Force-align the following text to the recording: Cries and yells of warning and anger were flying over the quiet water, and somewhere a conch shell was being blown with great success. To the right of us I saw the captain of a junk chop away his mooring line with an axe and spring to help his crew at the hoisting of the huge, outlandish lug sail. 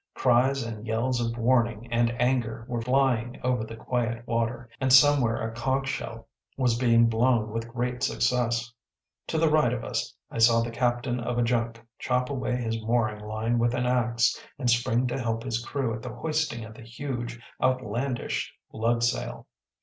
Cries 0.15 0.63
and 0.63 0.87
yells 0.87 1.21
of 1.21 1.37
warning 1.37 1.87
and 1.91 2.09
anger 2.19 2.65
were 2.67 2.81
flying 2.81 3.39
over 3.43 3.63
the 3.63 3.75
quiet 3.75 4.25
water, 4.25 4.67
and 4.79 4.91
somewhere 4.91 5.35
a 5.47 5.53
conch 5.53 5.89
shell 5.89 6.27
was 6.57 6.75
being 6.75 7.05
blown 7.05 7.51
with 7.51 7.67
great 7.71 8.01
success. 8.01 8.73
To 9.27 9.37
the 9.37 9.51
right 9.51 9.71
of 9.71 9.83
us 9.83 10.15
I 10.31 10.39
saw 10.39 10.61
the 10.61 10.71
captain 10.71 11.19
of 11.19 11.37
a 11.37 11.43
junk 11.43 11.79
chop 11.99 12.31
away 12.31 12.55
his 12.55 12.81
mooring 12.81 13.19
line 13.23 13.59
with 13.59 13.75
an 13.75 13.85
axe 13.85 14.41
and 14.57 14.71
spring 14.71 15.05
to 15.05 15.19
help 15.21 15.43
his 15.43 15.63
crew 15.63 15.93
at 15.93 16.01
the 16.01 16.09
hoisting 16.15 16.65
of 16.65 16.73
the 16.73 16.81
huge, 16.81 17.39
outlandish 17.61 18.55
lug 18.73 19.03
sail. 19.03 19.45